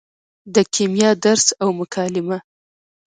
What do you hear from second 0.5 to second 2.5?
د کیمیا درس او مکالمه